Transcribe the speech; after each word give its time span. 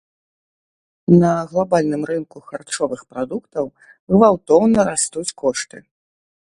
На 1.23 1.33
глабальным 1.51 2.01
рынку 2.11 2.37
харчовых 2.47 3.01
прадуктаў 3.13 3.65
гвалтоўна 4.17 4.79
растуць 4.91 5.33
кошты. 5.45 5.77